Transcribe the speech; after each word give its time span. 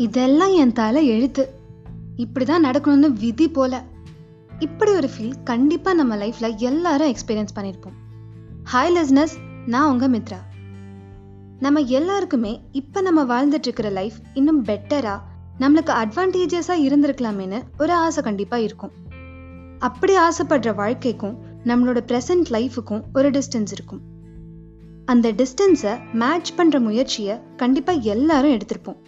இதெல்லாம் 0.00 0.52
என் 0.52 0.72
தலை 0.72 1.06
எழுத்து. 1.06 1.42
இப்படிதான் 2.16 2.64
நடக்கணும்னு 2.64 3.08
விதி 3.20 3.48
போல. 3.48 3.82
இப்படி 4.58 4.90
ஒரு 4.90 5.08
ஃபீல் 5.08 5.34
கண்டிப்பா 5.44 5.94
நம்ம 5.94 6.16
லைஃப்ல 6.16 6.56
எல்லாரும் 6.56 7.12
எக்ஸ்பீரியன்ஸ் 7.12 7.56
பண்ணியிருப்போம் 7.56 7.96
ஹாய் 8.72 8.96
லிஸ்னஸ் 8.96 9.34
நான் 9.66 9.90
உங்க 9.90 10.08
மித்ரா. 10.08 10.38
நம்ம 11.58 11.80
எல்லாருக்குமே 11.80 12.52
இப்ப 12.72 13.00
நம்ம 13.00 13.24
வாழ்ந்துட்டு 13.30 13.66
இருக்கிற 13.66 13.88
லைஃப் 13.90 14.12
இன்னும் 14.34 14.64
பெட்டரா 14.64 15.20
நம்மளுக்கு 15.58 15.92
அட்வான்டேஜஸா 16.02 16.76
இருந்திருக்கலாமேன்னு 16.86 17.62
ஒரு 17.78 17.92
ஆசை 17.92 18.22
கண்டிப்பா 18.22 18.56
இருக்கும். 18.56 18.92
அப்படி 19.78 20.16
ஆசைப்படுற 20.18 20.74
வாழ்க்கைக்கும் 20.74 21.36
நம்மளோட 21.64 22.00
ப்ரெசன்ட் 22.06 22.50
லைஃபுக்கும் 22.50 23.02
ஒரு 23.14 23.30
டிஸ்டன்ஸ் 23.30 23.72
இருக்கும். 23.72 24.00
அந்த 25.04 25.32
டிஸ்டன்ஸை 25.32 25.98
மேட்ச் 26.12 26.54
பண்ற 26.54 26.80
முயற்சியை 26.80 27.38
கண்டிப்பா 27.56 27.92
எல்லாரும் 27.92 28.50
எடுத்திருப்போம். 28.50 29.00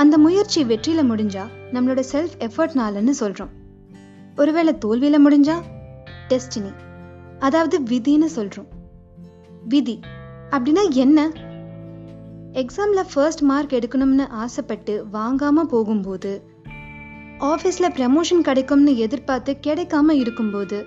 அந்த 0.00 0.18
முயற்சி 0.18 0.64
வெற்றியில 0.64 1.00
முடிஞ்சா 1.06 1.44
நம்மளோட 1.72 2.02
செல்ஃப் 2.12 2.34
எஃபர்ட்னாலன்னு 2.38 3.12
சொல்றோம். 3.20 3.50
ஒருவேளை 4.36 4.72
தோல்வியில 4.84 5.16
முடிஞ்சா? 5.24 5.56
டெஸ்டினி 6.28 6.72
அதாவது 7.38 7.80
விதின்னு 7.80 8.28
சொல்றோம். 8.36 8.68
விதி 9.68 10.00
அப்படின்னா 10.50 10.90
என்ன? 10.94 11.18
எக்ஸாம்ல 12.52 13.04
ஃபர்ஸ்ட் 13.12 13.40
மார்க் 13.40 13.74
எடுக்கணும்னு 13.74 14.26
ஆசைப்பட்டு 14.28 14.94
வாங்காம 15.12 15.62
போகும்போது 15.64 16.32
ஆஃபீஸில் 17.40 17.94
ப்ரமோஷன் 17.94 18.40
கிடைக்கும்னு 18.40 18.96
எதிர்பார்த்து 18.96 19.52
கிடைக்காம 19.66 20.10
இருக்கும்போது 20.10 20.78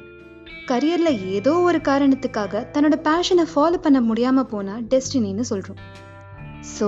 கரியரில் 0.68 1.22
ஏதோ 1.30 1.54
ஒரு 1.60 1.78
காரணத்துக்காக 1.78 2.64
தன்னோட 2.74 2.96
பேஷனை 3.04 3.46
ஃபாலோ 3.56 3.78
பண்ண 3.78 4.02
முடியாமல் 4.02 4.46
போனால் 4.46 4.84
டெஸ்டினின்னு 4.84 5.46
சொல்கிறோம் 5.50 5.80
ஸோ 6.80 6.88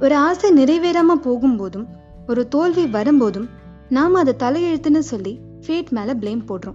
ஒரு 0.00 0.16
ஆசை 0.16 0.50
நிறைவேறாம 0.52 1.14
போகும்போதும் 1.22 1.86
ஒரு 2.28 2.48
தோல்வி 2.48 2.86
வரும்போதும் 2.86 3.48
நாம 3.88 4.18
அதை 4.18 4.34
தலையெழுத்துன்னு 4.38 4.98
சொல்லி 4.98 5.38
ஃபேட் 5.66 5.88
மேல 5.88 6.14
பிளேம் 6.14 6.48
போடுறோம். 6.48 6.74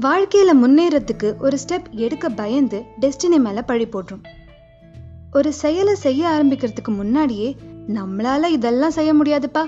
வாழ்க்கையில 0.00 0.50
முன்னேறத்துக்கு 0.62 1.38
ஒரு 1.38 1.58
ஸ்டெப் 1.68 1.90
எடுக்க 1.90 2.28
பயந்து 2.28 2.84
டெஸ்டினி 3.00 3.38
மேல 3.38 3.62
பழி 3.62 3.86
போடுறோம். 3.86 4.22
ஒரு 5.32 5.52
செயலை 5.52 5.94
செய்ய 5.94 6.28
ஆரம்பிக்கிறதுக்கு 6.28 6.94
முன்னாடியே 6.94 7.56
நம்மளால 7.88 8.44
இதெல்லாம் 8.44 8.90
செய்ய 8.90 9.14
முடியாதுப்பா. 9.14 9.66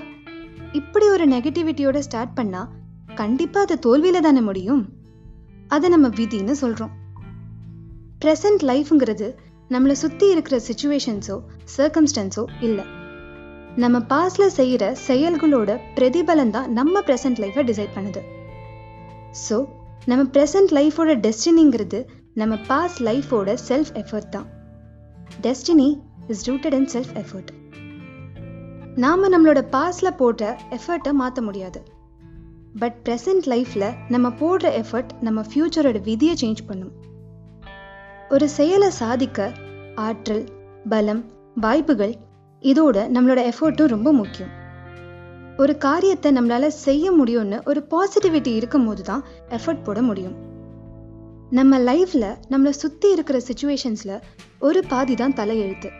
இப்படி 0.71 1.09
ஒரு 1.09 1.27
நெகட்டிவிட்டியோட 1.27 1.97
ஸ்டார்ட் 1.97 2.33
பண்ணா 2.33 2.69
கண்டிப்பா 3.15 3.61
அது 3.61 3.79
தோல்வியில 3.85 4.19
தானே 4.19 4.41
முடியும்? 4.41 4.89
அதை 5.67 5.89
நம்ம 5.89 6.07
விதின்னு 6.07 6.55
சொல்றோம். 6.61 6.89
ப்ரெசன்ட் 8.25 8.63
லைஃப்ங்கிறது 8.63 9.35
நம்மளை 9.73 9.95
சுற்றி 10.01 10.25
இருக்கிற 10.33 10.57
சுச்சுவேஷன்ஸோ 10.67 11.35
சர்க்கம்ஸ்டன்ஸோ 11.77 12.43
இல்லை. 12.67 12.85
நம்ம 13.83 13.97
பாஸ்ட்ல 14.11 14.45
செய்கிற 14.59 14.83
செயல்களோட 15.07 15.71
பிரதிபலன் 15.97 16.53
தான் 16.55 16.69
நம்ம 16.77 17.01
ப்ரெசன்ட் 17.07 17.41
லைஃபை 17.43 17.63
டிசைட் 17.69 17.95
பண்ணுது. 17.97 18.21
ஸோ 19.45 19.57
நம்ம 20.11 20.23
ப்ரெசன்ட் 20.35 20.71
லைஃபோட 20.77 21.13
டெஸ்டினிங்கிறது 21.25 21.99
நம்ம 22.41 22.55
பாஸ்ட் 22.69 23.01
லைஃபோட 23.09 23.55
செல்ஃப் 23.69 23.91
எஃபர்ட் 24.01 24.31
தான். 24.35 24.47
Destiny 25.45 25.89
is 26.33 26.43
rooted 26.49 26.77
in 26.79 26.89
self 26.95 27.13
effort 27.23 27.51
நாம் 29.03 29.31
நம்மளோட 29.33 29.61
பாஸ்ட்ல 29.75 30.09
போட்ட 30.21 30.43
எஃபர்ட்டை 30.77 31.11
மாற்ற 31.21 31.41
முடியாது. 31.47 31.79
பட் 32.81 32.97
ப்ரெசன்ட் 33.05 33.45
லைஃப்பில் 33.53 33.89
நம்ம 34.13 34.27
போடுற 34.41 34.71
எஃபர்ட் 34.81 35.11
நம்ம 35.27 35.43
ஃப்யூச்சரோட 35.49 35.99
விதியை 36.07 36.35
சேஞ்ச் 36.43 36.63
பண்ணும். 36.69 36.93
ஒரு 38.29 38.49
செயலை 38.49 38.89
சாதிக்க 38.89 39.51
ஆற்றல் 39.95 40.43
பலம் 40.89 41.21
வாய்ப்புகள் 41.55 42.15
இதோட 42.61 42.97
நம்மளோட 43.15 43.39
எஃபர்ட்டும் 43.51 43.93
ரொம்ப 43.93 44.09
முக்கியம். 44.11 44.51
ஒரு 45.57 45.77
காரியத்தை 45.77 46.29
நம்மளால 46.31 46.67
செய்ய 46.67 47.11
முடியும்னு 47.11 47.59
ஒரு 47.63 47.81
பாசிட்டிவிட்டி 47.93 48.51
இருக்கும் 48.55 48.85
போது 48.85 49.03
தான் 49.03 49.23
எஃபர்ட் 49.49 49.83
போட 49.83 50.01
முடியும். 50.01 50.35
நம்ம 51.49 51.79
லைஃப்ல 51.79 52.25
நம்மளை 52.49 52.73
சுத்தி 52.81 53.11
இருக்கிற 53.11 53.39
சுச்சுவேஷன்ஸ்ல 53.47 54.19
ஒரு 54.59 54.81
பாதி 54.87 55.15
தான் 55.15 55.33
தலையெழுத்து. 55.33 55.91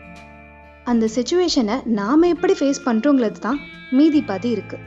அந்த 0.84 1.08
சுச்சுவேஷனை 1.16 1.78
நாம 2.00 2.28
எப்படி 2.28 2.52
ஃபேஸ் 2.52 2.84
பண்றோங்கிறது 2.84 3.38
தான் 3.38 3.58
மீதி 3.90 4.22
பாதி 4.22 4.50
இருக்கு. 4.50 4.78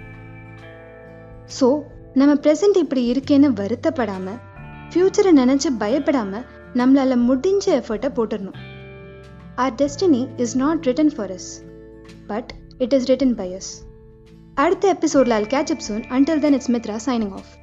ஸோ 1.60 1.68
நம்ம 2.14 2.34
ப்ரெசன்ட் 2.36 2.82
இப்படி 2.86 3.04
இருக்கேன்னு 3.12 3.50
வருத்தப்படாம 3.62 4.30
ஃப்யூச்சரை 4.94 5.32
நினைச்சு 5.32 5.70
பயப்படாமல் 5.80 6.48
நம்மளால 6.74 7.16
முடிஞ்ச 7.30 7.62
எஃபர்ட்டை 7.66 8.10
போட்டுடணும் 8.16 8.56
or 9.56 9.74
destiny 9.74 10.28
is 10.38 10.56
not 10.56 10.86
written 10.86 11.16
for 11.16 11.32
us 11.32 11.64
but 12.28 12.54
it 12.78 12.94
is 12.94 13.12
written 13.12 13.36
by 13.36 13.54
us 13.54 13.90
அடுத்த 14.56 14.94
எபிசோட்ல 14.94 15.16
I'll 15.16 15.48
catch 15.48 15.74
soon 15.88 16.04
soon. 16.04 16.40
Then 16.40 16.54
it's 16.54 16.72
Mitra 16.72 17.00
signing 17.06 17.32
off. 17.32 17.60